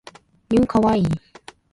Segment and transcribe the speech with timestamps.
[0.51, 1.11] new kawaii